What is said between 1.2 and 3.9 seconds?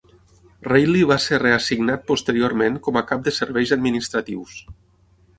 ser reassignat posteriorment com a cap de serveis